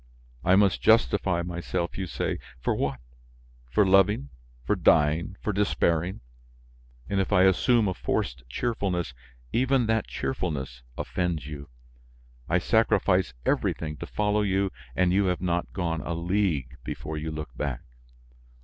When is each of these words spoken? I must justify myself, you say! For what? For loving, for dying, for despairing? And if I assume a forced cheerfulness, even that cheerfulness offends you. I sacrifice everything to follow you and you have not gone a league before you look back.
I 0.43 0.55
must 0.55 0.81
justify 0.81 1.43
myself, 1.43 1.95
you 1.95 2.07
say! 2.07 2.39
For 2.59 2.73
what? 2.73 2.99
For 3.69 3.85
loving, 3.85 4.31
for 4.63 4.75
dying, 4.75 5.35
for 5.43 5.53
despairing? 5.53 6.21
And 7.07 7.19
if 7.19 7.31
I 7.31 7.43
assume 7.43 7.87
a 7.87 7.93
forced 7.93 8.41
cheerfulness, 8.49 9.13
even 9.53 9.85
that 9.85 10.07
cheerfulness 10.07 10.81
offends 10.97 11.45
you. 11.45 11.69
I 12.49 12.57
sacrifice 12.57 13.35
everything 13.45 13.95
to 13.97 14.07
follow 14.07 14.41
you 14.41 14.71
and 14.95 15.13
you 15.13 15.25
have 15.25 15.39
not 15.39 15.71
gone 15.71 16.01
a 16.01 16.15
league 16.15 16.77
before 16.83 17.17
you 17.19 17.29
look 17.29 17.55
back. 17.55 17.81